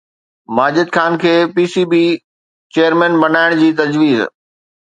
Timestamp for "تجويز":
3.79-4.19